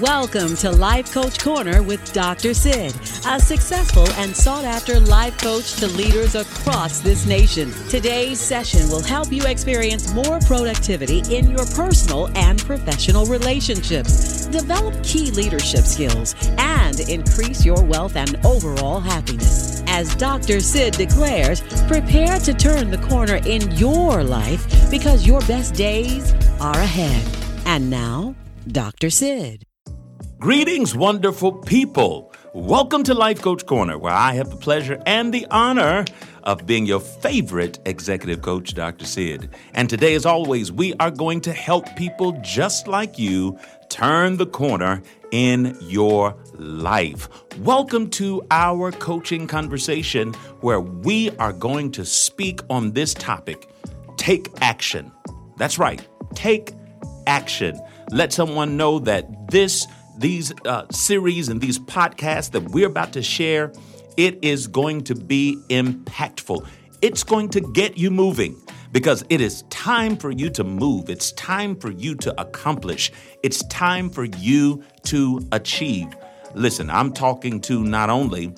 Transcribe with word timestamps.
Welcome 0.00 0.56
to 0.56 0.72
Life 0.72 1.12
Coach 1.12 1.38
Corner 1.38 1.80
with 1.80 2.12
Dr. 2.12 2.52
Sid, 2.52 2.96
a 3.28 3.38
successful 3.38 4.08
and 4.14 4.34
sought 4.36 4.64
after 4.64 4.98
life 4.98 5.38
coach 5.38 5.74
to 5.74 5.86
leaders 5.86 6.34
across 6.34 6.98
this 6.98 7.26
nation. 7.26 7.70
Today's 7.88 8.40
session 8.40 8.88
will 8.88 9.04
help 9.04 9.30
you 9.30 9.44
experience 9.44 10.12
more 10.12 10.40
productivity 10.40 11.22
in 11.32 11.48
your 11.48 11.64
personal 11.76 12.26
and 12.36 12.58
professional 12.58 13.24
relationships, 13.26 14.46
develop 14.46 15.00
key 15.04 15.30
leadership 15.30 15.84
skills, 15.84 16.34
and 16.58 16.98
increase 17.08 17.64
your 17.64 17.80
wealth 17.84 18.16
and 18.16 18.44
overall 18.44 18.98
happiness. 18.98 19.84
As 19.86 20.12
Dr. 20.16 20.58
Sid 20.58 20.94
declares, 20.94 21.60
prepare 21.86 22.40
to 22.40 22.52
turn 22.52 22.90
the 22.90 22.98
corner 23.06 23.36
in 23.46 23.70
your 23.76 24.24
life 24.24 24.90
because 24.90 25.24
your 25.24 25.40
best 25.42 25.76
days 25.76 26.34
are 26.60 26.80
ahead. 26.80 27.24
And 27.64 27.88
now, 27.88 28.34
Dr. 28.66 29.08
Sid. 29.08 29.64
Greetings, 30.44 30.94
wonderful 30.94 31.52
people. 31.52 32.30
Welcome 32.52 33.02
to 33.04 33.14
Life 33.14 33.40
Coach 33.40 33.64
Corner, 33.64 33.96
where 33.96 34.12
I 34.12 34.34
have 34.34 34.50
the 34.50 34.58
pleasure 34.58 35.02
and 35.06 35.32
the 35.32 35.46
honor 35.50 36.04
of 36.42 36.66
being 36.66 36.84
your 36.84 37.00
favorite 37.00 37.78
executive 37.86 38.42
coach, 38.42 38.74
Dr. 38.74 39.06
Sid. 39.06 39.48
And 39.72 39.88
today, 39.88 40.14
as 40.14 40.26
always, 40.26 40.70
we 40.70 40.92
are 41.00 41.10
going 41.10 41.40
to 41.40 41.52
help 41.54 41.86
people 41.96 42.32
just 42.42 42.86
like 42.86 43.18
you 43.18 43.58
turn 43.88 44.36
the 44.36 44.44
corner 44.44 45.02
in 45.30 45.78
your 45.80 46.36
life. 46.58 47.26
Welcome 47.60 48.10
to 48.10 48.46
our 48.50 48.92
coaching 48.92 49.46
conversation, 49.46 50.34
where 50.60 50.82
we 50.82 51.30
are 51.38 51.54
going 51.54 51.90
to 51.92 52.04
speak 52.04 52.60
on 52.68 52.92
this 52.92 53.14
topic 53.14 53.70
take 54.18 54.50
action. 54.60 55.10
That's 55.56 55.78
right, 55.78 56.06
take 56.34 56.74
action. 57.26 57.80
Let 58.10 58.34
someone 58.34 58.76
know 58.76 58.98
that 58.98 59.50
this 59.50 59.86
these 60.18 60.52
uh, 60.64 60.86
series 60.90 61.48
and 61.48 61.60
these 61.60 61.78
podcasts 61.78 62.50
that 62.52 62.62
we're 62.70 62.86
about 62.86 63.12
to 63.14 63.22
share, 63.22 63.72
it 64.16 64.42
is 64.42 64.66
going 64.66 65.02
to 65.04 65.14
be 65.14 65.58
impactful. 65.68 66.66
It's 67.02 67.24
going 67.24 67.50
to 67.50 67.60
get 67.60 67.98
you 67.98 68.10
moving 68.10 68.60
because 68.92 69.24
it 69.28 69.40
is 69.40 69.62
time 69.70 70.16
for 70.16 70.30
you 70.30 70.48
to 70.50 70.64
move. 70.64 71.10
It's 71.10 71.32
time 71.32 71.74
for 71.76 71.90
you 71.90 72.14
to 72.16 72.40
accomplish. 72.40 73.10
It's 73.42 73.64
time 73.64 74.08
for 74.08 74.24
you 74.24 74.84
to 75.04 75.46
achieve. 75.52 76.06
Listen, 76.54 76.88
I'm 76.88 77.12
talking 77.12 77.60
to 77.62 77.82
not 77.82 78.08
only 78.08 78.54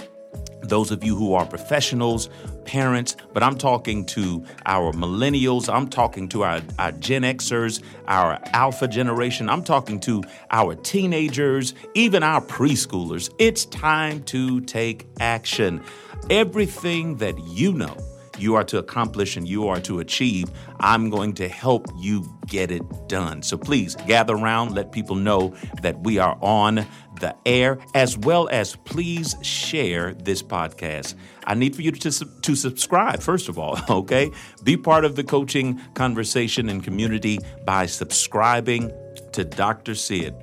those 0.69 0.91
of 0.91 1.03
you 1.05 1.17
who 1.17 1.34
are 1.34 1.47
professionals, 1.47 2.28
parents, 2.64 3.17
but 3.33 3.42
I'm 3.42 3.56
talking 3.56 4.05
to 4.06 4.45
our 4.67 4.92
millennials, 4.92 5.73
I'm 5.73 5.89
talking 5.89 6.28
to 6.31 6.45
our, 6.45 6.61
our 6.78 6.92
Gen 6.92 7.23
Xers, 7.23 7.83
our 8.06 8.39
alpha 8.53 8.89
generation, 8.89 9.48
I'm 9.48 9.64
talking 9.64 10.00
to 10.00 10.23
our 10.50 10.75
teenagers, 10.75 11.75
even 11.95 12.23
our 12.23 12.41
preschoolers. 12.41 13.33
It's 13.39 13.64
time 13.67 14.23
to 14.25 14.61
take 14.62 15.06
action. 15.20 15.83
Everything 16.31 17.17
that 17.17 17.39
you 17.39 17.73
know 17.73 17.97
you 18.39 18.55
are 18.55 18.64
to 18.64 18.78
accomplish 18.78 19.36
and 19.36 19.48
you 19.48 19.69
are 19.69 19.80
to 19.80 20.01
achieve, 20.01 20.51
I'm 20.80 21.11
going 21.11 21.34
to 21.34 21.48
help 21.48 21.86
you 21.98 22.28
get 22.47 22.70
it 22.70 22.83
done. 23.08 23.42
So 23.42 23.56
please 23.56 23.97
gather 24.06 24.34
around, 24.34 24.75
let 24.75 24.92
people 24.92 25.17
know 25.17 25.55
that 25.83 26.01
we 26.01 26.19
are 26.19 26.39
on 26.41 26.86
the 27.20 27.34
air, 27.45 27.78
as 27.95 28.17
well 28.17 28.48
as 28.48 28.77
please 28.77 29.34
share 29.42 30.14
this 30.14 30.42
podcast. 30.42 31.14
I 31.45 31.55
need 31.55 31.77
for 31.77 31.83
you 31.83 31.92
to, 31.92 32.11
to 32.11 32.55
subscribe, 32.55 33.23
first 33.23 33.48
of 33.48 33.58
all, 33.58 33.78
okay? 33.91 34.31
Be 34.64 34.77
part 34.77 35.05
of 35.05 35.17
the 35.17 35.25
coaching 35.25 35.81
conversation 35.95 36.69
and 36.69 36.83
community 36.83 37.39
by 37.64 37.86
subscribing 37.86 38.92
to 39.33 39.45
Dr. 39.45 39.95
Sid. 39.95 40.34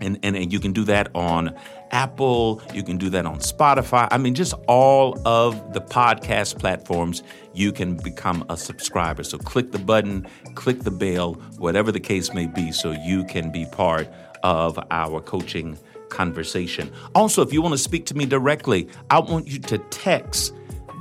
And, 0.00 0.18
and, 0.22 0.36
and 0.36 0.52
you 0.52 0.60
can 0.60 0.72
do 0.72 0.84
that 0.84 1.14
on 1.14 1.54
Apple, 1.90 2.62
you 2.72 2.82
can 2.82 2.96
do 2.96 3.10
that 3.10 3.26
on 3.26 3.40
Spotify. 3.40 4.08
I 4.10 4.18
mean, 4.18 4.34
just 4.34 4.54
all 4.68 5.20
of 5.26 5.72
the 5.72 5.80
podcast 5.80 6.58
platforms, 6.58 7.22
you 7.52 7.72
can 7.72 7.96
become 7.96 8.44
a 8.48 8.56
subscriber. 8.56 9.24
So 9.24 9.38
click 9.38 9.72
the 9.72 9.78
button, 9.78 10.26
click 10.54 10.80
the 10.80 10.90
bell, 10.90 11.34
whatever 11.58 11.90
the 11.90 12.00
case 12.00 12.32
may 12.32 12.46
be, 12.46 12.72
so 12.72 12.92
you 12.92 13.24
can 13.24 13.50
be 13.50 13.66
part 13.66 14.08
of 14.42 14.78
our 14.90 15.20
coaching 15.20 15.78
conversation. 16.10 16.90
Also, 17.14 17.42
if 17.42 17.52
you 17.52 17.62
want 17.62 17.72
to 17.72 17.78
speak 17.78 18.06
to 18.06 18.16
me 18.16 18.26
directly, 18.26 18.88
I 19.08 19.20
want 19.20 19.46
you 19.48 19.58
to 19.60 19.78
text 19.78 20.54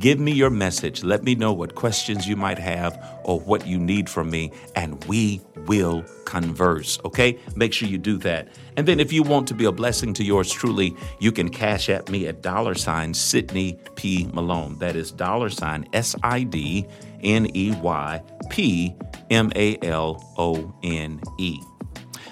Give 0.04 0.20
me 0.20 0.32
your 0.32 0.50
message. 0.50 1.02
Let 1.02 1.24
me 1.24 1.34
know 1.34 1.54
what 1.54 1.76
questions 1.76 2.28
you 2.28 2.36
might 2.36 2.58
have 2.58 3.02
or 3.24 3.40
what 3.40 3.66
you 3.66 3.78
need 3.78 4.10
from 4.10 4.28
me, 4.28 4.52
and 4.76 5.02
we 5.06 5.40
will 5.66 6.04
converse. 6.26 6.98
Okay? 7.06 7.38
Make 7.56 7.72
sure 7.72 7.88
you 7.88 7.96
do 7.96 8.18
that. 8.18 8.48
And 8.76 8.86
then 8.86 9.00
if 9.00 9.14
you 9.14 9.22
want 9.22 9.48
to 9.48 9.54
be 9.54 9.64
a 9.64 9.72
blessing 9.72 10.12
to 10.12 10.22
yours 10.22 10.52
truly, 10.52 10.94
you 11.20 11.32
can 11.32 11.48
Cash 11.48 11.88
App 11.88 12.10
me 12.10 12.26
at 12.26 12.42
dollar 12.42 12.74
sign 12.74 13.14
Sidney 13.14 13.78
P. 13.94 14.28
Malone. 14.34 14.78
That 14.78 14.94
is 14.94 15.10
dollar 15.10 15.48
sign 15.48 15.88
S 15.94 16.14
I 16.22 16.42
D 16.42 16.86
N 17.22 17.48
E 17.56 17.74
Y 17.80 18.22
P 18.50 18.94
M 19.30 19.52
A 19.56 19.78
L 19.80 20.22
O 20.36 20.70
N 20.82 21.18
E. 21.38 21.58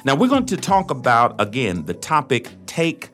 Now 0.04 0.14
we're 0.14 0.28
going 0.28 0.44
to 0.44 0.58
talk 0.58 0.90
about, 0.90 1.40
again, 1.40 1.86
the 1.86 1.94
topic 1.94 2.50
take 2.66 3.08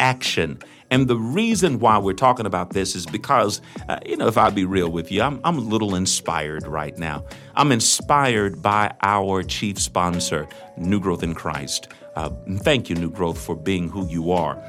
action. 0.00 0.58
And 0.90 1.06
the 1.06 1.16
reason 1.16 1.78
why 1.78 1.98
we're 1.98 2.14
talking 2.14 2.46
about 2.46 2.70
this 2.70 2.96
is 2.96 3.06
because, 3.06 3.60
uh, 3.88 3.98
you 4.04 4.16
know, 4.16 4.26
if 4.26 4.36
I'll 4.36 4.50
be 4.50 4.64
real 4.64 4.90
with 4.90 5.12
you, 5.12 5.22
I'm, 5.22 5.40
I'm 5.44 5.56
a 5.56 5.62
little 5.62 5.94
inspired 5.94 6.66
right 6.66 6.96
now. 6.98 7.24
I'm 7.54 7.70
inspired 7.70 8.60
by 8.60 8.92
our 9.02 9.44
chief 9.44 9.78
sponsor, 9.78 10.48
New 10.76 10.98
Growth 10.98 11.22
in 11.22 11.34
Christ. 11.34 11.88
Uh, 12.16 12.30
thank 12.58 12.90
you, 12.90 12.96
New 12.96 13.10
Growth, 13.10 13.40
for 13.40 13.54
being 13.54 13.88
who 13.88 14.06
you 14.08 14.32
are. 14.32 14.60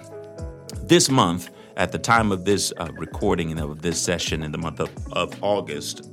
This 0.84 1.10
month, 1.10 1.50
at 1.78 1.92
the 1.92 1.98
time 1.98 2.32
of 2.32 2.46
this 2.46 2.72
uh, 2.78 2.90
recording 2.94 3.50
and 3.50 3.60
of 3.60 3.82
this 3.82 4.00
session 4.00 4.44
in 4.44 4.52
the 4.52 4.58
month 4.58 4.80
of, 4.80 4.90
of 5.14 5.34
August, 5.42 6.08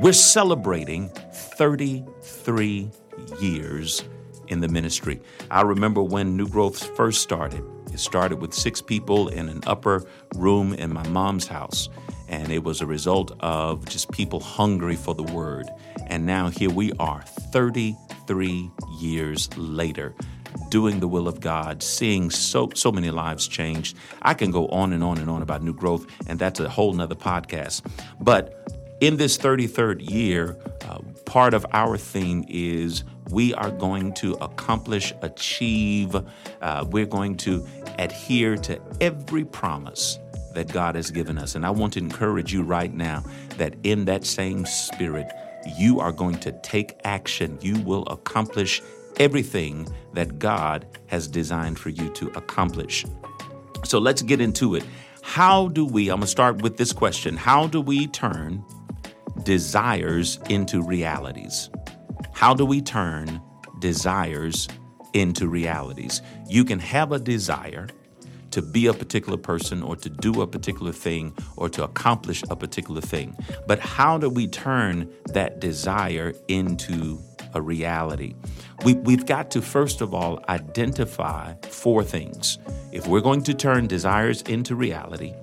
we're 0.00 0.12
celebrating 0.12 1.08
33 1.32 2.90
years 3.40 4.02
in 4.48 4.60
the 4.60 4.68
ministry. 4.68 5.20
I 5.50 5.62
remember 5.62 6.02
when 6.02 6.36
New 6.36 6.48
Growth 6.48 6.96
first 6.96 7.22
started. 7.22 7.62
It 7.92 8.00
started 8.00 8.40
with 8.40 8.54
six 8.54 8.80
people 8.80 9.28
in 9.28 9.48
an 9.48 9.62
upper 9.66 10.04
room 10.34 10.72
in 10.74 10.92
my 10.92 11.06
mom's 11.08 11.46
house. 11.46 11.88
And 12.28 12.50
it 12.50 12.64
was 12.64 12.80
a 12.80 12.86
result 12.86 13.32
of 13.40 13.86
just 13.86 14.10
people 14.10 14.40
hungry 14.40 14.96
for 14.96 15.14
the 15.14 15.22
word. 15.22 15.68
And 16.06 16.24
now 16.24 16.48
here 16.48 16.70
we 16.70 16.92
are, 16.94 17.22
33 17.52 18.70
years 18.98 19.54
later, 19.58 20.14
doing 20.70 21.00
the 21.00 21.08
will 21.08 21.28
of 21.28 21.40
God, 21.40 21.82
seeing 21.82 22.30
so 22.30 22.70
so 22.74 22.90
many 22.90 23.10
lives 23.10 23.46
changed. 23.46 23.96
I 24.22 24.32
can 24.32 24.50
go 24.50 24.68
on 24.68 24.94
and 24.94 25.04
on 25.04 25.18
and 25.18 25.28
on 25.28 25.42
about 25.42 25.62
new 25.62 25.74
growth, 25.74 26.06
and 26.26 26.38
that's 26.38 26.60
a 26.60 26.68
whole 26.68 26.94
nother 26.94 27.14
podcast. 27.14 27.82
But 28.20 28.82
in 29.02 29.16
this 29.16 29.36
33rd 29.36 30.10
year, 30.10 30.56
uh, 30.88 31.00
part 31.26 31.54
of 31.54 31.66
our 31.72 31.98
theme 31.98 32.44
is 32.48 33.04
we 33.30 33.52
are 33.54 33.70
going 33.70 34.12
to 34.14 34.34
accomplish, 34.34 35.12
achieve, 35.22 36.14
uh, 36.60 36.84
we're 36.88 37.06
going 37.06 37.36
to 37.38 37.66
adhere 37.98 38.56
to 38.56 38.80
every 39.00 39.44
promise 39.44 40.18
that 40.54 40.72
God 40.72 40.94
has 40.94 41.10
given 41.10 41.38
us. 41.38 41.54
And 41.54 41.64
I 41.64 41.70
want 41.70 41.94
to 41.94 41.98
encourage 41.98 42.52
you 42.52 42.62
right 42.62 42.92
now 42.92 43.24
that 43.58 43.74
in 43.82 44.04
that 44.06 44.24
same 44.24 44.66
spirit, 44.66 45.26
you 45.76 46.00
are 46.00 46.12
going 46.12 46.38
to 46.40 46.52
take 46.62 46.98
action. 47.04 47.58
You 47.60 47.80
will 47.80 48.04
accomplish 48.06 48.82
everything 49.18 49.88
that 50.14 50.38
God 50.38 50.86
has 51.06 51.28
designed 51.28 51.78
for 51.78 51.90
you 51.90 52.08
to 52.10 52.28
accomplish. 52.34 53.04
So 53.84 53.98
let's 53.98 54.22
get 54.22 54.40
into 54.40 54.74
it. 54.74 54.84
How 55.22 55.68
do 55.68 55.84
we, 55.84 56.08
I'm 56.08 56.16
going 56.16 56.22
to 56.22 56.26
start 56.26 56.62
with 56.62 56.76
this 56.76 56.92
question 56.92 57.36
How 57.36 57.66
do 57.66 57.80
we 57.80 58.06
turn 58.08 58.64
desires 59.44 60.38
into 60.48 60.82
realities? 60.82 61.70
How 62.32 62.54
do 62.54 62.66
we 62.66 62.80
turn 62.80 63.40
desires 63.78 64.68
into 65.14 65.48
realities? 65.48 66.22
You 66.48 66.64
can 66.64 66.78
have 66.78 67.12
a 67.12 67.18
desire, 67.18 67.88
to 68.52 68.62
be 68.62 68.86
a 68.86 68.94
particular 68.94 69.38
person 69.38 69.82
or 69.82 69.96
to 69.96 70.08
do 70.08 70.42
a 70.42 70.46
particular 70.46 70.92
thing 70.92 71.34
or 71.56 71.68
to 71.70 71.82
accomplish 71.82 72.42
a 72.50 72.56
particular 72.56 73.00
thing. 73.00 73.36
But 73.66 73.80
how 73.80 74.18
do 74.18 74.28
we 74.28 74.46
turn 74.46 75.10
that 75.28 75.58
desire 75.58 76.34
into 76.48 77.18
a 77.54 77.60
reality? 77.60 78.34
We, 78.84 78.94
we've 78.94 79.26
got 79.26 79.50
to, 79.52 79.62
first 79.62 80.00
of 80.00 80.14
all, 80.14 80.44
identify 80.48 81.54
four 81.68 82.04
things. 82.04 82.58
If 82.92 83.06
we're 83.06 83.20
going 83.20 83.42
to 83.44 83.54
turn 83.54 83.86
desires 83.86 84.42
into 84.42 84.76
reality, 84.76 85.34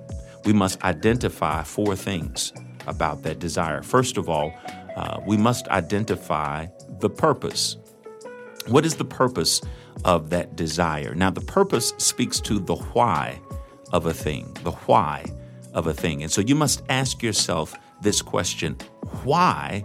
we 0.44 0.52
must 0.52 0.82
identify 0.84 1.64
four 1.64 1.96
things 1.96 2.52
about 2.86 3.22
that 3.24 3.40
desire. 3.40 3.82
First 3.82 4.16
of 4.16 4.28
all, 4.28 4.54
uh, 4.96 5.20
we 5.26 5.36
must 5.36 5.68
identify 5.68 6.66
the 7.00 7.10
purpose. 7.10 7.76
What 8.66 8.84
is 8.84 8.96
the 8.96 9.04
purpose 9.04 9.60
of 10.04 10.30
that 10.30 10.56
desire? 10.56 11.14
Now, 11.14 11.30
the 11.30 11.40
purpose 11.40 11.92
speaks 11.98 12.40
to 12.40 12.58
the 12.58 12.76
why 12.76 13.40
of 13.92 14.06
a 14.06 14.14
thing, 14.14 14.56
the 14.62 14.72
why 14.72 15.24
of 15.72 15.86
a 15.86 15.94
thing. 15.94 16.22
And 16.22 16.30
so 16.30 16.40
you 16.40 16.54
must 16.54 16.82
ask 16.88 17.22
yourself 17.22 17.74
this 18.02 18.22
question 18.22 18.76
Why 19.24 19.82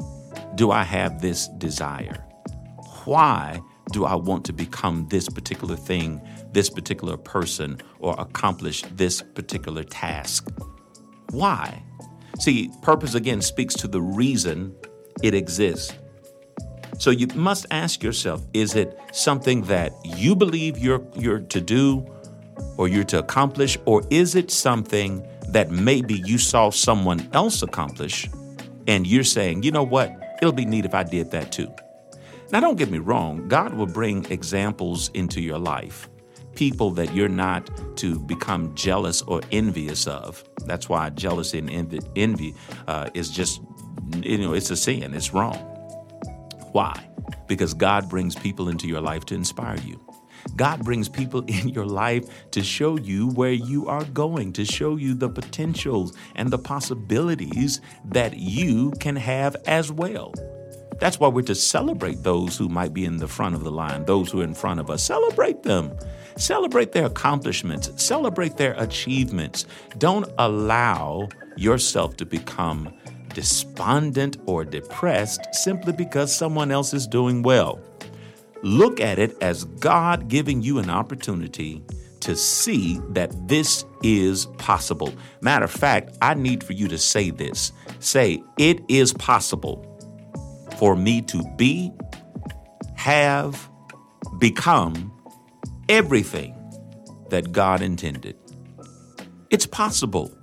do 0.55 0.71
I 0.71 0.83
have 0.83 1.21
this 1.21 1.47
desire? 1.57 2.23
Why 3.05 3.61
do 3.91 4.05
I 4.05 4.15
want 4.15 4.45
to 4.45 4.53
become 4.53 5.07
this 5.09 5.29
particular 5.29 5.75
thing, 5.75 6.21
this 6.51 6.69
particular 6.69 7.17
person, 7.17 7.79
or 7.99 8.15
accomplish 8.17 8.81
this 8.93 9.21
particular 9.21 9.83
task? 9.83 10.49
Why? 11.31 11.83
See, 12.39 12.71
purpose 12.81 13.15
again 13.15 13.41
speaks 13.41 13.75
to 13.75 13.87
the 13.87 14.01
reason 14.01 14.75
it 15.23 15.33
exists. 15.33 15.93
So 16.97 17.11
you 17.11 17.27
must 17.35 17.65
ask 17.71 18.03
yourself 18.03 18.41
is 18.53 18.75
it 18.75 18.97
something 19.11 19.63
that 19.63 19.93
you 20.03 20.35
believe 20.35 20.77
you're, 20.77 21.05
you're 21.15 21.39
to 21.39 21.61
do 21.61 22.05
or 22.77 22.87
you're 22.87 23.03
to 23.05 23.19
accomplish, 23.19 23.77
or 23.85 24.03
is 24.09 24.35
it 24.35 24.49
something 24.49 25.25
that 25.49 25.71
maybe 25.71 26.15
you 26.25 26.37
saw 26.37 26.69
someone 26.69 27.27
else 27.33 27.61
accomplish 27.61 28.29
and 28.87 29.05
you're 29.05 29.23
saying, 29.23 29.63
you 29.63 29.71
know 29.71 29.83
what, 29.83 30.37
it'll 30.41 30.53
be 30.53 30.65
neat 30.65 30.85
if 30.85 30.93
I 30.93 31.03
did 31.03 31.31
that 31.31 31.51
too? 31.51 31.71
Now, 32.51 32.59
don't 32.61 32.77
get 32.77 32.91
me 32.91 32.99
wrong, 32.99 33.47
God 33.47 33.73
will 33.73 33.87
bring 33.87 34.25
examples 34.31 35.09
into 35.13 35.41
your 35.41 35.57
life, 35.57 36.09
people 36.55 36.91
that 36.91 37.13
you're 37.13 37.27
not 37.27 37.69
to 37.97 38.19
become 38.19 38.73
jealous 38.75 39.21
or 39.23 39.41
envious 39.51 40.07
of. 40.07 40.43
That's 40.65 40.87
why 40.87 41.09
jealousy 41.09 41.59
and 41.59 41.69
envy, 41.69 41.99
envy 42.15 42.55
uh, 42.87 43.09
is 43.13 43.29
just, 43.29 43.61
you 44.21 44.37
know, 44.37 44.53
it's 44.53 44.69
a 44.69 44.77
sin, 44.77 45.13
it's 45.13 45.33
wrong. 45.33 45.74
Why? 46.75 47.07
Because 47.47 47.73
God 47.73 48.09
brings 48.09 48.35
people 48.35 48.67
into 48.67 48.85
your 48.85 48.99
life 48.99 49.23
to 49.27 49.33
inspire 49.33 49.77
you. 49.77 49.97
God 50.57 50.83
brings 50.83 51.07
people 51.07 51.41
in 51.47 51.69
your 51.69 51.85
life 51.85 52.51
to 52.51 52.61
show 52.61 52.97
you 52.97 53.29
where 53.29 53.53
you 53.53 53.87
are 53.87 54.03
going, 54.03 54.51
to 54.51 54.65
show 54.65 54.97
you 54.97 55.13
the 55.13 55.29
potentials 55.29 56.13
and 56.35 56.49
the 56.49 56.57
possibilities 56.57 57.79
that 58.03 58.35
you 58.35 58.91
can 58.99 59.15
have 59.15 59.55
as 59.65 59.89
well. 59.89 60.33
That's 60.99 61.17
why 61.17 61.29
we're 61.29 61.43
to 61.43 61.55
celebrate 61.55 62.23
those 62.23 62.57
who 62.57 62.67
might 62.67 62.93
be 62.93 63.05
in 63.05 63.19
the 63.19 63.27
front 63.29 63.55
of 63.55 63.63
the 63.63 63.71
line, 63.71 64.03
those 64.03 64.29
who 64.29 64.41
are 64.41 64.43
in 64.43 64.53
front 64.53 64.81
of 64.81 64.89
us. 64.89 65.01
Celebrate 65.01 65.63
them. 65.63 65.97
Celebrate 66.35 66.91
their 66.91 67.05
accomplishments. 67.05 67.89
Celebrate 68.03 68.57
their 68.57 68.73
achievements. 68.73 69.65
Don't 69.97 70.27
allow 70.39 71.29
yourself 71.55 72.17
to 72.17 72.25
become 72.25 72.93
despondent 73.35 74.37
or 74.47 74.65
depressed 74.65 75.53
simply 75.53 75.93
because 75.93 76.35
someone 76.35 76.71
else 76.71 76.93
is 76.93 77.05
doing 77.05 77.43
well. 77.43 77.79
Look 78.63 78.99
at 78.99 79.19
it 79.19 79.37
as 79.41 79.65
God 79.65 80.27
giving 80.29 80.63
you 80.63 80.79
an 80.79 80.89
opportunity 80.89 81.83
to 82.21 82.35
see 82.35 82.99
that 83.09 83.31
this 83.47 83.85
is 84.01 84.47
possible. 84.57 85.13
Matter 85.41 85.65
of 85.65 85.71
fact, 85.71 86.17
I 86.21 86.33
need 86.33 86.63
for 86.63 86.73
you 86.73 86.87
to 86.87 86.97
say 86.97 87.29
this 87.29 87.71
say, 87.99 88.41
It 88.57 88.79
is 88.87 89.13
possible 89.13 89.85
for 90.79 90.95
me 90.95 91.21
to 91.23 91.43
be, 91.57 91.91
have, 92.95 93.69
become 94.39 95.11
everything 95.89 96.55
that 97.29 97.51
God 97.51 97.81
intended. 97.81 98.35
It's 99.51 99.67
possible. 99.67 100.35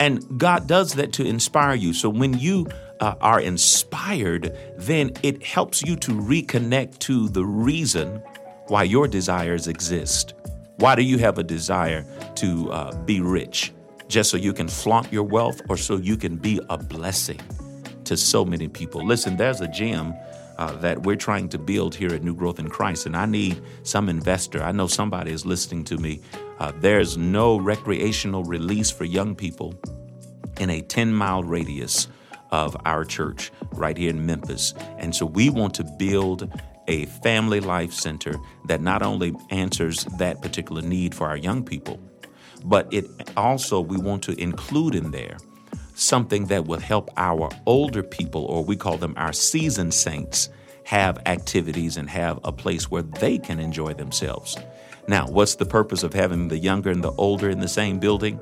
And 0.00 0.38
God 0.38 0.66
does 0.66 0.94
that 0.94 1.12
to 1.14 1.24
inspire 1.24 1.74
you. 1.74 1.92
So 1.92 2.08
when 2.08 2.38
you 2.38 2.66
uh, 3.00 3.14
are 3.20 3.40
inspired, 3.40 4.56
then 4.76 5.12
it 5.22 5.42
helps 5.42 5.82
you 5.82 5.96
to 5.96 6.12
reconnect 6.12 6.98
to 7.00 7.28
the 7.28 7.44
reason 7.44 8.22
why 8.68 8.82
your 8.82 9.08
desires 9.08 9.68
exist. 9.68 10.34
Why 10.76 10.94
do 10.94 11.02
you 11.02 11.18
have 11.18 11.38
a 11.38 11.42
desire 11.42 12.04
to 12.36 12.70
uh, 12.72 12.96
be 13.04 13.20
rich? 13.20 13.72
Just 14.08 14.30
so 14.30 14.36
you 14.36 14.52
can 14.52 14.68
flaunt 14.68 15.12
your 15.12 15.24
wealth 15.24 15.60
or 15.68 15.76
so 15.76 15.96
you 15.96 16.16
can 16.16 16.36
be 16.36 16.60
a 16.68 16.78
blessing 16.78 17.40
to 18.04 18.16
so 18.16 18.44
many 18.44 18.68
people? 18.68 19.04
Listen, 19.04 19.36
there's 19.36 19.60
a 19.60 19.68
gym 19.68 20.14
uh, 20.58 20.72
that 20.76 21.02
we're 21.02 21.16
trying 21.16 21.48
to 21.50 21.58
build 21.58 21.94
here 21.94 22.12
at 22.12 22.22
New 22.22 22.34
Growth 22.34 22.58
in 22.58 22.68
Christ, 22.68 23.06
and 23.06 23.16
I 23.16 23.26
need 23.26 23.62
some 23.82 24.08
investor. 24.08 24.62
I 24.62 24.72
know 24.72 24.86
somebody 24.86 25.32
is 25.32 25.44
listening 25.44 25.84
to 25.84 25.98
me. 25.98 26.20
Uh, 26.58 26.72
there's 26.80 27.16
no 27.16 27.58
recreational 27.58 28.44
release 28.44 28.90
for 28.90 29.04
young 29.04 29.34
people 29.34 29.74
in 30.58 30.70
a 30.70 30.80
10 30.80 31.12
mile 31.12 31.42
radius 31.42 32.08
of 32.50 32.76
our 32.84 33.04
church 33.04 33.50
right 33.72 33.96
here 33.96 34.10
in 34.10 34.24
Memphis. 34.24 34.72
And 34.98 35.14
so 35.14 35.26
we 35.26 35.50
want 35.50 35.74
to 35.74 35.84
build 35.84 36.50
a 36.88 37.06
family 37.06 37.60
life 37.60 37.92
center 37.92 38.36
that 38.66 38.80
not 38.80 39.02
only 39.02 39.34
answers 39.50 40.04
that 40.18 40.40
particular 40.40 40.82
need 40.82 41.14
for 41.14 41.26
our 41.26 41.36
young 41.36 41.64
people, 41.64 42.00
but 42.64 42.92
it 42.92 43.04
also 43.36 43.80
we 43.80 43.96
want 43.96 44.22
to 44.24 44.40
include 44.40 44.94
in 44.94 45.10
there 45.10 45.36
something 45.96 46.46
that 46.46 46.66
will 46.66 46.78
help 46.78 47.10
our 47.16 47.50
older 47.64 48.02
people, 48.02 48.44
or 48.44 48.62
we 48.62 48.76
call 48.76 48.98
them 48.98 49.14
our 49.16 49.32
seasoned 49.32 49.94
saints, 49.94 50.50
have 50.84 51.18
activities 51.26 51.96
and 51.96 52.08
have 52.08 52.38
a 52.44 52.52
place 52.52 52.90
where 52.90 53.02
they 53.02 53.38
can 53.38 53.58
enjoy 53.58 53.92
themselves. 53.94 54.56
Now, 55.08 55.26
what's 55.26 55.56
the 55.56 55.66
purpose 55.66 56.02
of 56.02 56.12
having 56.12 56.48
the 56.48 56.58
younger 56.58 56.90
and 56.90 57.02
the 57.02 57.12
older 57.12 57.48
in 57.48 57.60
the 57.60 57.68
same 57.68 57.98
building? 57.98 58.38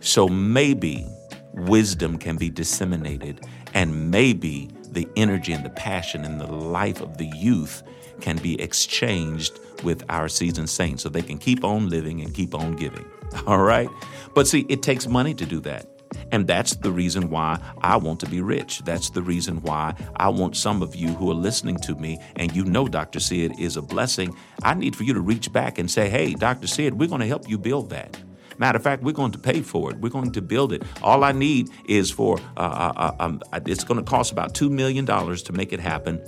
So 0.00 0.28
maybe 0.28 1.06
wisdom 1.52 2.18
can 2.18 2.36
be 2.36 2.50
disseminated, 2.50 3.46
and 3.72 4.10
maybe 4.10 4.68
the 4.90 5.08
energy 5.16 5.52
and 5.52 5.64
the 5.64 5.70
passion 5.70 6.24
and 6.24 6.40
the 6.40 6.46
life 6.46 7.00
of 7.00 7.18
the 7.18 7.26
youth 7.36 7.82
can 8.20 8.36
be 8.38 8.60
exchanged 8.60 9.58
with 9.84 10.02
our 10.08 10.28
seasoned 10.28 10.70
saints 10.70 11.02
so 11.02 11.08
they 11.08 11.22
can 11.22 11.38
keep 11.38 11.64
on 11.64 11.88
living 11.88 12.20
and 12.20 12.34
keep 12.34 12.54
on 12.54 12.74
giving. 12.74 13.04
All 13.46 13.62
right? 13.62 13.88
But 14.34 14.48
see, 14.48 14.66
it 14.68 14.82
takes 14.82 15.06
money 15.06 15.34
to 15.34 15.46
do 15.46 15.60
that. 15.60 15.95
And 16.32 16.46
that's 16.46 16.76
the 16.76 16.90
reason 16.90 17.30
why 17.30 17.60
I 17.82 17.96
want 17.96 18.20
to 18.20 18.26
be 18.26 18.40
rich. 18.40 18.82
That's 18.84 19.10
the 19.10 19.22
reason 19.22 19.62
why 19.62 19.94
I 20.16 20.28
want 20.28 20.56
some 20.56 20.82
of 20.82 20.94
you 20.96 21.08
who 21.08 21.30
are 21.30 21.34
listening 21.34 21.76
to 21.78 21.94
me 21.94 22.18
and 22.36 22.54
you 22.54 22.64
know 22.64 22.88
Dr. 22.88 23.20
Sid 23.20 23.58
is 23.58 23.76
a 23.76 23.82
blessing. 23.82 24.36
I 24.62 24.74
need 24.74 24.96
for 24.96 25.04
you 25.04 25.14
to 25.14 25.20
reach 25.20 25.52
back 25.52 25.78
and 25.78 25.90
say, 25.90 26.08
hey, 26.08 26.34
Dr. 26.34 26.66
Sid, 26.66 26.94
we're 26.94 27.08
going 27.08 27.20
to 27.20 27.26
help 27.26 27.48
you 27.48 27.58
build 27.58 27.90
that. 27.90 28.18
Matter 28.58 28.76
of 28.76 28.82
fact, 28.82 29.02
we're 29.02 29.12
going 29.12 29.32
to 29.32 29.38
pay 29.38 29.60
for 29.60 29.90
it. 29.90 29.98
We're 29.98 30.08
going 30.08 30.32
to 30.32 30.42
build 30.42 30.72
it. 30.72 30.82
All 31.02 31.24
I 31.24 31.32
need 31.32 31.68
is 31.88 32.10
for, 32.10 32.38
uh, 32.56 32.60
uh, 32.60 32.92
uh 32.96 33.16
um, 33.20 33.42
it's 33.66 33.84
going 33.84 34.02
to 34.02 34.08
cost 34.08 34.32
about 34.32 34.54
$2 34.54 34.70
million 34.70 35.04
to 35.06 35.52
make 35.52 35.72
it 35.72 35.80
happen. 35.80 36.22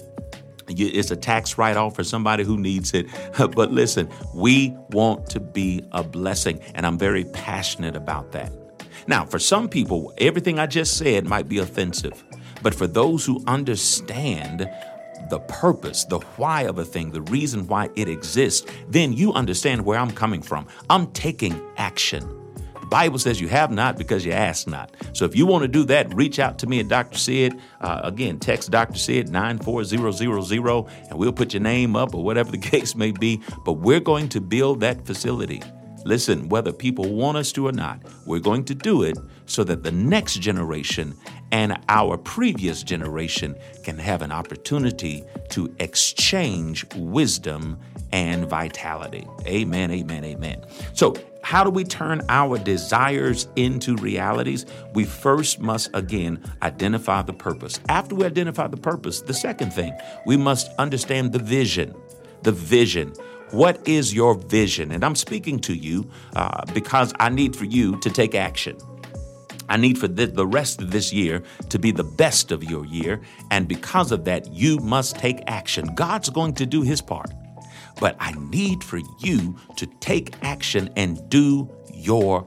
It's 0.68 1.10
a 1.10 1.16
tax 1.16 1.56
write 1.56 1.76
off 1.76 1.96
for 1.96 2.04
somebody 2.04 2.44
who 2.44 2.58
needs 2.58 2.92
it. 2.92 3.06
but 3.38 3.72
listen, 3.72 4.10
we 4.34 4.76
want 4.90 5.30
to 5.30 5.40
be 5.40 5.82
a 5.92 6.02
blessing, 6.02 6.60
and 6.74 6.86
I'm 6.86 6.98
very 6.98 7.24
passionate 7.24 7.96
about 7.96 8.32
that. 8.32 8.52
Now, 9.08 9.24
for 9.24 9.38
some 9.38 9.70
people, 9.70 10.12
everything 10.18 10.58
I 10.58 10.66
just 10.66 10.98
said 10.98 11.26
might 11.26 11.48
be 11.48 11.56
offensive, 11.58 12.22
but 12.62 12.74
for 12.74 12.86
those 12.86 13.24
who 13.24 13.42
understand 13.46 14.70
the 15.30 15.38
purpose, 15.48 16.04
the 16.04 16.18
why 16.36 16.62
of 16.62 16.78
a 16.78 16.84
thing, 16.84 17.10
the 17.10 17.22
reason 17.22 17.66
why 17.66 17.88
it 17.96 18.06
exists, 18.06 18.70
then 18.86 19.14
you 19.14 19.32
understand 19.32 19.86
where 19.86 19.98
I'm 19.98 20.10
coming 20.10 20.42
from. 20.42 20.66
I'm 20.90 21.06
taking 21.12 21.58
action. 21.78 22.34
Bible 22.90 23.18
says 23.18 23.40
you 23.40 23.48
have 23.48 23.70
not 23.70 23.96
because 23.96 24.26
you 24.26 24.32
ask 24.32 24.66
not. 24.66 24.94
So 25.14 25.24
if 25.24 25.34
you 25.34 25.46
want 25.46 25.62
to 25.62 25.68
do 25.68 25.84
that, 25.84 26.14
reach 26.14 26.38
out 26.38 26.58
to 26.58 26.66
me 26.66 26.80
at 26.80 26.88
Dr. 26.88 27.16
Sid. 27.16 27.58
Uh, 27.80 28.00
again, 28.04 28.38
text 28.38 28.70
Dr. 28.70 28.98
Sid 28.98 29.30
94000 29.30 30.86
and 31.10 31.18
we'll 31.18 31.32
put 31.32 31.54
your 31.54 31.62
name 31.62 31.96
up 31.96 32.14
or 32.14 32.22
whatever 32.22 32.50
the 32.50 32.58
case 32.70 32.94
may 32.94 33.12
be. 33.12 33.40
But 33.64 33.74
we're 33.74 34.00
going 34.00 34.28
to 34.30 34.40
build 34.40 34.80
that 34.80 35.06
facility. 35.06 35.62
Listen, 36.04 36.48
whether 36.48 36.72
people 36.72 37.12
want 37.12 37.36
us 37.36 37.52
to 37.52 37.66
or 37.66 37.72
not, 37.72 38.00
we're 38.26 38.38
going 38.38 38.64
to 38.64 38.74
do 38.74 39.02
it 39.02 39.18
so 39.46 39.64
that 39.64 39.82
the 39.82 39.90
next 39.90 40.40
generation 40.40 41.14
and 41.50 41.78
our 41.88 42.16
previous 42.16 42.82
generation 42.82 43.56
can 43.82 43.98
have 43.98 44.22
an 44.22 44.32
opportunity 44.32 45.24
to 45.50 45.74
exchange 45.78 46.86
wisdom 46.94 47.78
and 48.12 48.46
vitality. 48.46 49.26
Amen, 49.46 49.90
amen, 49.90 50.24
amen. 50.24 50.64
So, 50.94 51.14
how 51.42 51.64
do 51.64 51.70
we 51.70 51.84
turn 51.84 52.20
our 52.28 52.58
desires 52.58 53.48
into 53.56 53.96
realities? 53.96 54.66
We 54.92 55.04
first 55.04 55.60
must 55.60 55.88
again 55.94 56.42
identify 56.62 57.22
the 57.22 57.32
purpose. 57.32 57.80
After 57.88 58.14
we 58.14 58.26
identify 58.26 58.66
the 58.66 58.76
purpose, 58.76 59.22
the 59.22 59.32
second 59.32 59.72
thing, 59.72 59.94
we 60.26 60.36
must 60.36 60.70
understand 60.78 61.32
the 61.32 61.38
vision. 61.38 61.94
The 62.42 62.52
vision. 62.52 63.14
What 63.50 63.88
is 63.88 64.12
your 64.12 64.34
vision? 64.34 64.92
And 64.92 65.02
I'm 65.02 65.14
speaking 65.14 65.58
to 65.60 65.74
you 65.74 66.10
uh, 66.36 66.64
because 66.74 67.14
I 67.18 67.30
need 67.30 67.56
for 67.56 67.64
you 67.64 67.96
to 68.00 68.10
take 68.10 68.34
action. 68.34 68.76
I 69.70 69.78
need 69.78 69.98
for 69.98 70.06
the, 70.06 70.26
the 70.26 70.46
rest 70.46 70.82
of 70.82 70.90
this 70.90 71.12
year 71.12 71.42
to 71.70 71.78
be 71.78 71.90
the 71.90 72.04
best 72.04 72.52
of 72.52 72.62
your 72.62 72.84
year. 72.84 73.22
And 73.50 73.66
because 73.66 74.12
of 74.12 74.24
that, 74.24 74.52
you 74.52 74.78
must 74.78 75.16
take 75.16 75.40
action. 75.46 75.94
God's 75.94 76.28
going 76.28 76.54
to 76.54 76.66
do 76.66 76.82
his 76.82 77.00
part. 77.00 77.32
But 78.00 78.16
I 78.20 78.32
need 78.32 78.84
for 78.84 79.00
you 79.20 79.56
to 79.76 79.86
take 80.00 80.34
action 80.42 80.90
and 80.96 81.28
do 81.30 81.70
your 81.92 82.46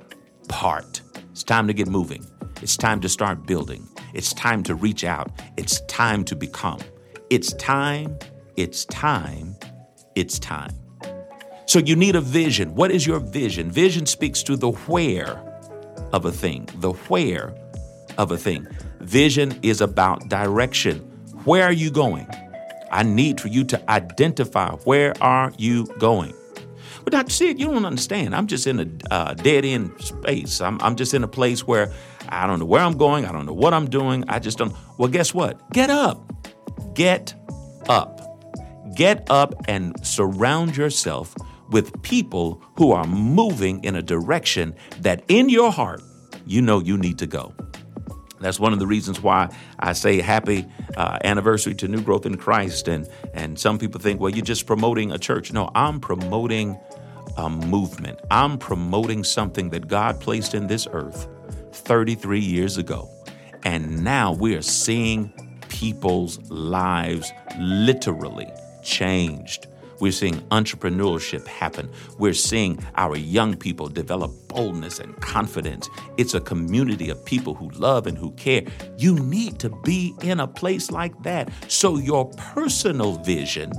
part. 0.49 1.01
It's 1.31 1.43
time 1.43 1.67
to 1.67 1.73
get 1.73 1.87
moving. 1.87 2.25
It's 2.61 2.77
time 2.77 3.01
to 3.01 3.09
start 3.09 3.47
building. 3.47 3.87
It's 4.13 4.33
time 4.33 4.61
to 4.63 4.75
reach 4.75 5.03
out. 5.03 5.31
It's 5.57 5.81
time 5.81 6.23
to 6.25 6.35
become. 6.35 6.79
It's 7.29 7.53
time, 7.53 8.19
it's 8.57 8.85
time, 8.85 9.55
it's 10.15 10.37
time. 10.37 10.80
So 11.71 11.79
you 11.79 11.95
need 11.95 12.17
a 12.17 12.19
vision. 12.19 12.75
What 12.75 12.91
is 12.91 13.07
your 13.07 13.21
vision? 13.21 13.71
Vision 13.71 14.05
speaks 14.05 14.43
to 14.43 14.57
the 14.57 14.71
where 14.71 15.41
of 16.11 16.25
a 16.25 16.31
thing, 16.33 16.67
the 16.75 16.91
where 16.91 17.55
of 18.17 18.29
a 18.33 18.37
thing. 18.37 18.67
Vision 18.99 19.57
is 19.63 19.79
about 19.79 20.27
direction. 20.27 20.99
Where 21.45 21.63
are 21.63 21.71
you 21.71 21.89
going? 21.89 22.27
I 22.91 23.03
need 23.03 23.39
for 23.39 23.47
you 23.47 23.63
to 23.63 23.89
identify 23.89 24.71
where 24.83 25.13
are 25.23 25.53
you 25.57 25.85
going. 25.97 26.33
But 27.05 27.13
Dr. 27.13 27.29
Sid, 27.29 27.57
you 27.57 27.67
don't 27.67 27.85
understand. 27.85 28.35
I'm 28.35 28.47
just 28.47 28.67
in 28.67 28.81
a 28.81 29.13
uh, 29.13 29.33
dead 29.35 29.63
end 29.63 29.93
space. 30.01 30.59
I'm, 30.59 30.77
I'm 30.81 30.97
just 30.97 31.13
in 31.13 31.23
a 31.23 31.27
place 31.29 31.65
where 31.65 31.89
I 32.27 32.47
don't 32.47 32.59
know 32.59 32.65
where 32.65 32.81
I'm 32.81 32.97
going. 32.97 33.25
I 33.25 33.31
don't 33.31 33.45
know 33.45 33.53
what 33.53 33.73
I'm 33.73 33.89
doing. 33.89 34.25
I 34.27 34.39
just 34.39 34.57
don't. 34.57 34.75
Well, 34.97 35.07
guess 35.07 35.33
what? 35.33 35.71
Get 35.71 35.89
up. 35.89 36.33
Get 36.95 37.33
up. 37.87 38.17
Get 38.93 39.25
up 39.29 39.53
and 39.69 39.95
surround 40.05 40.75
yourself 40.75 41.33
with 41.71 42.01
people 42.03 42.61
who 42.77 42.91
are 42.91 43.05
moving 43.05 43.83
in 43.83 43.95
a 43.95 44.01
direction 44.01 44.75
that 44.99 45.23
in 45.27 45.49
your 45.49 45.71
heart 45.71 46.01
you 46.45 46.61
know 46.61 46.79
you 46.79 46.97
need 46.97 47.17
to 47.19 47.27
go. 47.27 47.53
That's 48.39 48.59
one 48.59 48.73
of 48.73 48.79
the 48.79 48.87
reasons 48.87 49.21
why 49.21 49.55
I 49.79 49.93
say 49.93 50.19
happy 50.19 50.65
uh, 50.97 51.19
anniversary 51.23 51.75
to 51.75 51.87
New 51.87 52.01
Growth 52.01 52.25
in 52.25 52.37
Christ. 52.37 52.87
And, 52.87 53.07
and 53.33 53.57
some 53.57 53.77
people 53.77 54.01
think, 54.01 54.19
well, 54.19 54.31
you're 54.31 54.43
just 54.43 54.65
promoting 54.65 55.11
a 55.11 55.19
church. 55.19 55.53
No, 55.53 55.69
I'm 55.75 55.99
promoting 55.99 56.79
a 57.37 57.49
movement. 57.49 58.19
I'm 58.31 58.57
promoting 58.57 59.23
something 59.23 59.69
that 59.69 59.87
God 59.87 60.19
placed 60.19 60.55
in 60.55 60.67
this 60.67 60.87
earth 60.91 61.27
33 61.71 62.39
years 62.39 62.77
ago. 62.77 63.07
And 63.63 64.03
now 64.03 64.33
we 64.33 64.55
are 64.55 64.63
seeing 64.63 65.31
people's 65.69 66.39
lives 66.49 67.31
literally 67.59 68.51
changed. 68.83 69.67
We're 70.01 70.11
seeing 70.11 70.41
entrepreneurship 70.49 71.45
happen. 71.45 71.87
We're 72.17 72.33
seeing 72.33 72.83
our 72.95 73.15
young 73.15 73.55
people 73.55 73.87
develop 73.87 74.31
boldness 74.47 74.99
and 74.99 75.15
confidence. 75.21 75.89
It's 76.17 76.33
a 76.33 76.41
community 76.41 77.11
of 77.11 77.23
people 77.23 77.53
who 77.53 77.69
love 77.69 78.07
and 78.07 78.17
who 78.17 78.31
care. 78.31 78.63
You 78.97 79.13
need 79.13 79.59
to 79.59 79.69
be 79.69 80.15
in 80.23 80.39
a 80.39 80.47
place 80.47 80.89
like 80.89 81.21
that 81.21 81.53
so 81.67 81.97
your 81.97 82.25
personal 82.31 83.17
vision 83.17 83.71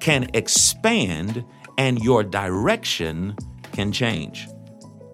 can 0.00 0.30
expand 0.32 1.44
and 1.76 2.02
your 2.02 2.24
direction 2.24 3.36
can 3.72 3.92
change. 3.92 4.48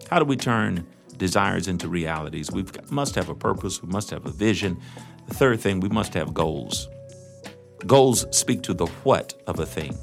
How 0.09 0.19
do 0.19 0.25
we 0.25 0.37
turn 0.37 0.87
desires 1.17 1.67
into 1.67 1.89
realities? 1.89 2.49
We 2.49 2.63
must 2.89 3.15
have 3.15 3.27
a 3.27 3.35
purpose, 3.35 3.83
we 3.83 3.89
must 3.89 4.09
have 4.11 4.25
a 4.25 4.31
vision. 4.31 4.79
The 5.27 5.33
third 5.33 5.59
thing, 5.59 5.81
we 5.81 5.89
must 5.89 6.13
have 6.13 6.33
goals. 6.33 6.87
Goals 7.85 8.25
speak 8.31 8.61
to 8.63 8.73
the 8.73 8.85
what 8.85 9.33
of 9.45 9.59
a 9.59 9.65
thing 9.65 9.97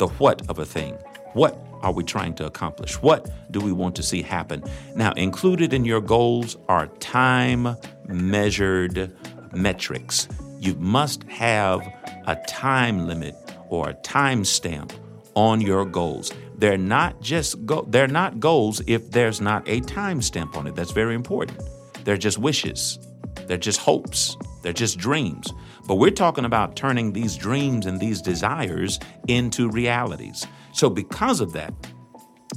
the 0.00 0.08
what 0.08 0.48
of 0.48 0.58
a 0.58 0.64
thing. 0.64 0.94
What 1.34 1.62
are 1.82 1.92
we 1.92 2.02
trying 2.02 2.34
to 2.36 2.46
accomplish? 2.46 3.00
What 3.02 3.30
do 3.52 3.60
we 3.60 3.70
want 3.70 3.94
to 3.96 4.02
see 4.02 4.22
happen? 4.22 4.64
Now, 4.96 5.12
included 5.12 5.72
in 5.74 5.84
your 5.84 6.00
goals 6.00 6.56
are 6.68 6.86
time 6.98 7.76
measured 8.08 9.14
metrics. 9.52 10.26
You 10.58 10.74
must 10.76 11.22
have 11.24 11.80
a 12.26 12.36
time 12.48 13.06
limit 13.06 13.34
or 13.68 13.90
a 13.90 13.94
time 13.94 14.44
stamp 14.44 14.92
on 15.34 15.60
your 15.60 15.84
goals. 15.84 16.32
They're 16.56 16.78
not 16.78 17.20
just 17.20 17.64
go- 17.66 17.86
they're 17.86 18.08
not 18.08 18.40
goals 18.40 18.82
if 18.86 19.10
there's 19.10 19.40
not 19.40 19.68
a 19.68 19.80
time 19.80 20.22
stamp 20.22 20.56
on 20.56 20.66
it. 20.66 20.74
That's 20.74 20.92
very 20.92 21.14
important. 21.14 21.60
They're 22.04 22.16
just 22.16 22.38
wishes. 22.38 22.98
They're 23.46 23.58
just 23.58 23.80
hopes. 23.80 24.36
They're 24.62 24.72
just 24.72 24.98
dreams. 24.98 25.52
But 25.90 25.96
we're 25.96 26.12
talking 26.12 26.44
about 26.44 26.76
turning 26.76 27.12
these 27.12 27.36
dreams 27.36 27.84
and 27.84 27.98
these 27.98 28.22
desires 28.22 29.00
into 29.26 29.68
realities. 29.68 30.46
So, 30.72 30.88
because 30.88 31.40
of 31.40 31.52
that, 31.54 31.74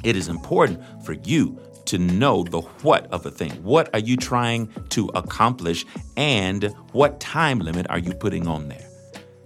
it 0.03 0.15
is 0.15 0.27
important 0.27 0.83
for 1.03 1.13
you 1.13 1.59
to 1.85 1.97
know 1.97 2.43
the 2.43 2.61
what 2.61 3.07
of 3.07 3.25
a 3.25 3.31
thing. 3.31 3.51
What 3.63 3.89
are 3.91 3.99
you 4.01 4.17
trying 4.17 4.71
to 4.89 5.09
accomplish 5.15 5.83
and 6.15 6.65
what 6.91 7.19
time 7.19 7.57
limit 7.57 7.87
are 7.89 7.97
you 7.97 8.13
putting 8.13 8.45
on 8.45 8.67
there? 8.67 8.87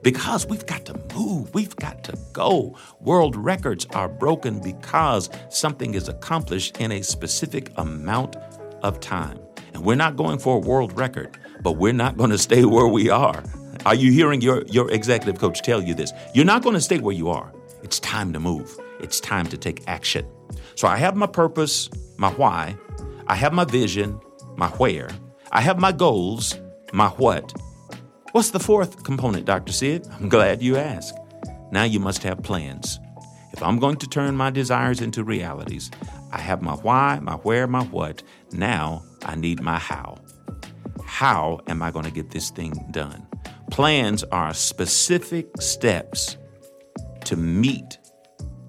Because 0.03 0.46
we've 0.46 0.65
got 0.65 0.86
to 0.88 1.00
move, 1.15 1.53
we've 1.53 1.77
got 1.77 2.03
to 2.03 2.20
go. 2.34 2.77
World 3.00 3.38
records 3.38 3.86
are 3.91 4.10
broken 4.10 4.60
because 4.60 5.29
something 5.48 5.94
is 5.94 6.10
accomplished 6.10 6.75
in 6.82 6.91
a 6.91 7.01
specific 7.01 7.72
amount 7.77 8.36
of 8.84 9.00
time. 9.00 9.39
And 9.74 9.86
we're 9.86 9.96
not 9.96 10.17
going 10.17 10.39
for 10.39 10.58
a 10.58 10.60
world 10.60 10.98
record, 10.98 11.38
but 11.62 11.77
we're 11.77 11.94
not 11.94 12.17
going 12.17 12.32
to 12.32 12.38
stay 12.38 12.65
where 12.65 12.88
we 12.88 13.10
are. 13.10 13.41
Are 13.88 13.96
you 13.96 14.12
hearing 14.12 14.41
your, 14.41 14.63
your 14.63 14.91
executive 14.91 15.39
coach 15.39 15.62
tell 15.62 15.82
you 15.82 15.94
this? 15.94 16.12
You're 16.34 16.44
not 16.44 16.62
going 16.62 16.74
to 16.74 16.82
stay 16.82 17.00
where 17.00 17.15
you 17.15 17.29
are. 17.29 17.53
It's 17.84 18.01
time 18.01 18.34
to 18.34 18.39
move, 18.39 18.77
it's 19.00 19.22
time 19.22 19.46
to 19.46 19.58
take 19.58 19.82
action. 19.88 20.27
So 20.75 20.89
I 20.89 20.98
have 20.98 21.15
my 21.15 21.25
purpose, 21.25 21.89
my 22.17 22.29
why, 22.32 22.75
I 23.27 23.36
have 23.36 23.53
my 23.53 23.63
vision, 23.63 24.20
my 24.58 24.67
where, 24.72 25.10
I 25.53 25.62
have 25.62 25.79
my 25.79 25.94
goals, 25.94 26.60
my 26.91 27.08
what. 27.12 27.53
What's 28.34 28.50
the 28.50 28.60
fourth 28.60 29.06
component, 29.06 29.46
Dr. 29.46 29.72
Sid? 29.72 30.06
I'm 30.20 30.27
glad 30.27 30.62
you 30.62 30.75
asked. 30.75 31.17
Now 31.72 31.86
you 31.86 32.01
must 32.01 32.24
have 32.24 32.44
plans. 32.44 33.00
If 33.53 33.63
I'm 33.63 33.79
going 33.79 33.96
to 34.00 34.08
turn 34.08 34.36
my 34.36 34.50
desires 34.50 35.00
into 35.00 35.24
realities, 35.24 35.91
I 36.34 36.41
have 36.41 36.62
my 36.62 36.74
why, 36.74 37.20
my 37.22 37.36
where, 37.36 37.67
my 37.67 37.86
what. 37.86 38.22
Now 38.51 39.06
I 39.24 39.36
need 39.36 39.62
my 39.62 39.79
how. 39.79 40.17
How 41.06 41.62
am 41.67 41.82
I 41.82 41.91
going 41.91 42.03
to 42.03 42.12
get 42.12 42.32
this 42.32 42.50
thing 42.50 42.74
done? 42.91 43.25
Plans 43.72 44.24
are 44.26 44.54
specific 44.54 45.62
steps 45.62 46.38
to 47.26 47.36
meet 47.36 47.98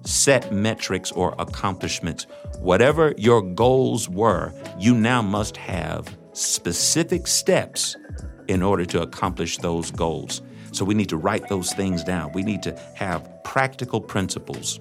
set 0.03 0.51
metrics 0.51 1.11
or 1.11 1.35
accomplishments. 1.39 2.25
Whatever 2.59 3.13
your 3.17 3.41
goals 3.41 4.09
were, 4.09 4.53
you 4.77 4.95
now 4.95 5.21
must 5.21 5.55
have 5.57 6.17
specific 6.33 7.27
steps 7.27 7.95
in 8.47 8.61
order 8.61 8.85
to 8.85 9.01
accomplish 9.01 9.57
those 9.59 9.91
goals. 9.91 10.41
So 10.71 10.83
we 10.85 10.95
need 10.95 11.09
to 11.09 11.17
write 11.17 11.47
those 11.47 11.73
things 11.73 12.03
down. 12.03 12.31
We 12.33 12.43
need 12.43 12.63
to 12.63 12.77
have 12.95 13.27
practical 13.43 14.01
principles 14.01 14.79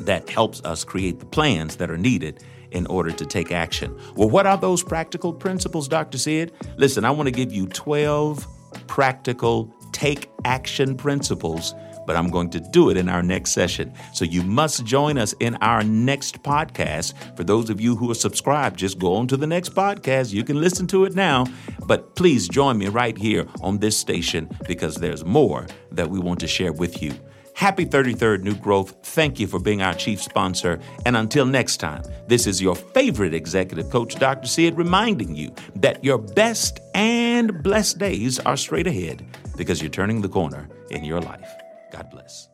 that 0.00 0.28
helps 0.28 0.60
us 0.64 0.84
create 0.84 1.20
the 1.20 1.26
plans 1.26 1.76
that 1.76 1.90
are 1.90 1.98
needed 1.98 2.42
in 2.70 2.86
order 2.86 3.12
to 3.12 3.26
take 3.26 3.52
action. 3.52 3.96
Well, 4.16 4.30
what 4.30 4.46
are 4.46 4.56
those 4.56 4.82
practical 4.82 5.32
principles, 5.32 5.88
Dr. 5.88 6.18
Sid? 6.18 6.52
Listen, 6.76 7.04
I 7.04 7.10
want 7.10 7.26
to 7.26 7.32
give 7.32 7.52
you 7.52 7.66
12 7.66 8.46
practical 8.86 9.72
take 9.92 10.30
action 10.44 10.96
principles, 10.96 11.74
but 12.06 12.16
I'm 12.16 12.30
going 12.30 12.50
to 12.50 12.60
do 12.60 12.90
it 12.90 12.96
in 12.96 13.08
our 13.08 13.22
next 13.22 13.52
session. 13.52 13.92
So 14.12 14.24
you 14.24 14.42
must 14.42 14.84
join 14.84 15.18
us 15.18 15.34
in 15.38 15.54
our 15.56 15.84
next 15.84 16.42
podcast. 16.42 17.14
For 17.36 17.44
those 17.44 17.70
of 17.70 17.80
you 17.80 17.94
who 17.94 18.10
are 18.10 18.14
subscribed, 18.14 18.78
just 18.78 18.98
go 18.98 19.14
on 19.14 19.28
to 19.28 19.36
the 19.36 19.46
next 19.46 19.74
podcast. 19.74 20.32
You 20.32 20.44
can 20.44 20.60
listen 20.60 20.86
to 20.88 21.04
it 21.04 21.14
now, 21.14 21.46
but 21.86 22.16
please 22.16 22.48
join 22.48 22.78
me 22.78 22.88
right 22.88 23.16
here 23.16 23.46
on 23.60 23.78
this 23.78 23.96
station 23.96 24.50
because 24.66 24.96
there's 24.96 25.24
more 25.24 25.66
that 25.92 26.10
we 26.10 26.18
want 26.18 26.40
to 26.40 26.48
share 26.48 26.72
with 26.72 27.02
you. 27.02 27.14
Happy 27.54 27.84
33rd 27.84 28.42
New 28.42 28.54
Growth. 28.54 28.96
Thank 29.02 29.38
you 29.38 29.46
for 29.46 29.58
being 29.58 29.82
our 29.82 29.94
chief 29.94 30.22
sponsor. 30.22 30.80
And 31.06 31.16
until 31.16 31.46
next 31.46 31.76
time, 31.78 32.02
this 32.26 32.46
is 32.46 32.60
your 32.60 32.74
favorite 32.74 33.34
executive 33.34 33.90
coach, 33.90 34.16
Dr. 34.16 34.48
Sid, 34.48 34.76
reminding 34.76 35.34
you 35.34 35.54
that 35.76 36.02
your 36.02 36.18
best 36.18 36.80
and 36.94 37.62
blessed 37.62 37.98
days 37.98 38.38
are 38.40 38.56
straight 38.56 38.86
ahead 38.86 39.24
because 39.56 39.80
you're 39.80 39.90
turning 39.90 40.20
the 40.22 40.28
corner 40.28 40.68
in 40.90 41.04
your 41.04 41.20
life. 41.20 41.48
God 41.92 42.10
bless. 42.10 42.48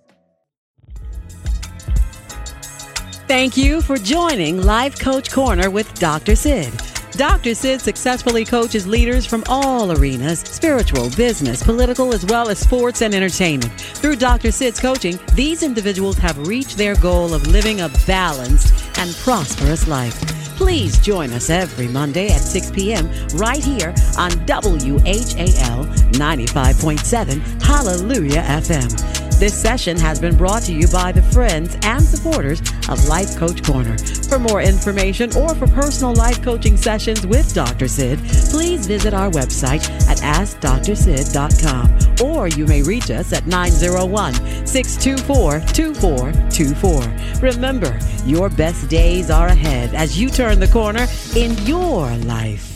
Thank 3.28 3.56
you 3.56 3.82
for 3.82 3.98
joining 3.98 4.62
Life 4.62 4.98
Coach 4.98 5.30
Corner 5.30 5.70
with 5.70 5.92
Dr. 6.00 6.34
Sid. 6.34 6.97
Dr. 7.12 7.54
Sid 7.54 7.80
successfully 7.80 8.44
coaches 8.44 8.86
leaders 8.86 9.26
from 9.26 9.42
all 9.48 9.92
arenas 9.92 10.40
spiritual, 10.40 11.10
business, 11.10 11.62
political, 11.62 12.14
as 12.14 12.24
well 12.26 12.48
as 12.48 12.58
sports 12.58 13.02
and 13.02 13.14
entertainment. 13.14 13.72
Through 13.80 14.16
Dr. 14.16 14.52
Sid's 14.52 14.80
coaching, 14.80 15.18
these 15.34 15.62
individuals 15.62 16.18
have 16.18 16.46
reached 16.46 16.76
their 16.76 16.94
goal 16.96 17.34
of 17.34 17.46
living 17.46 17.80
a 17.80 17.88
balanced 18.06 18.98
and 18.98 19.14
prosperous 19.16 19.86
life. 19.88 20.37
Please 20.58 20.98
join 20.98 21.32
us 21.34 21.50
every 21.50 21.86
Monday 21.86 22.30
at 22.30 22.40
6 22.40 22.72
p.m. 22.72 23.08
right 23.36 23.62
here 23.62 23.94
on 24.18 24.32
WHAL 24.44 25.84
95.7 25.86 27.62
Hallelujah 27.62 28.42
FM. 28.42 29.38
This 29.38 29.54
session 29.54 29.96
has 29.98 30.18
been 30.18 30.36
brought 30.36 30.62
to 30.62 30.72
you 30.72 30.88
by 30.88 31.12
the 31.12 31.22
friends 31.22 31.76
and 31.82 32.02
supporters 32.02 32.60
of 32.88 33.06
Life 33.06 33.36
Coach 33.36 33.62
Corner. 33.62 33.96
For 34.28 34.40
more 34.40 34.60
information 34.60 35.30
or 35.36 35.54
for 35.54 35.68
personal 35.68 36.12
life 36.14 36.42
coaching 36.42 36.76
sessions 36.76 37.24
with 37.24 37.54
Dr. 37.54 37.86
Sid, 37.86 38.18
please 38.50 38.84
visit 38.84 39.14
our 39.14 39.30
website 39.30 39.88
at 40.22 40.38
AskDrSid.com 40.38 41.98
or 42.24 42.48
you 42.48 42.66
may 42.66 42.82
reach 42.82 43.10
us 43.10 43.32
at 43.32 43.46
901 43.46 44.34
624 44.66 45.60
2424. 45.60 47.40
Remember, 47.40 47.98
your 48.24 48.48
best 48.50 48.88
days 48.88 49.30
are 49.30 49.48
ahead 49.48 49.94
as 49.94 50.18
you 50.20 50.28
turn 50.28 50.60
the 50.60 50.68
corner 50.68 51.06
in 51.36 51.56
your 51.66 52.10
life. 52.18 52.67